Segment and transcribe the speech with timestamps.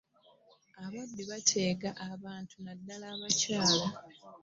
[0.83, 3.85] Ababbi bateega abantu naddala abakyala.